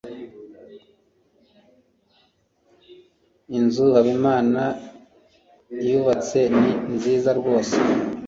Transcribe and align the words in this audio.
Inzu 3.57 3.85
Habimana 3.95 4.61
yubatse 5.87 6.39
ni 6.59 6.71
nziza 6.95 7.29
rwose. 7.39 7.75